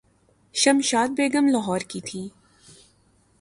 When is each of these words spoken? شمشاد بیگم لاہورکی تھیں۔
شمشاد 0.55 1.09
بیگم 1.17 1.45
لاہورکی 1.47 1.99
تھیں۔ 2.07 2.27